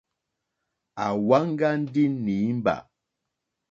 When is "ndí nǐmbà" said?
1.81-2.75